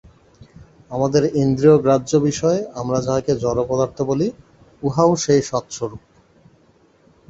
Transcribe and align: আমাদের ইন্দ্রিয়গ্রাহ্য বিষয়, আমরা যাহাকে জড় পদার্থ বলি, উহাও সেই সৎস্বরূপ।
আমাদের 0.91 1.23
ইন্দ্রিয়গ্রাহ্য 1.35 2.11
বিষয়, 2.19 2.59
আমরা 2.75 2.99
যাহাকে 3.01 3.31
জড় 3.35 3.61
পদার্থ 3.67 3.97
বলি, 4.01 4.27
উহাও 4.83 5.11
সেই 5.15 5.41
সৎস্বরূপ। 5.41 6.01